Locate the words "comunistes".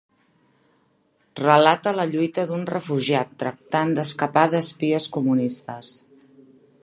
5.19-5.95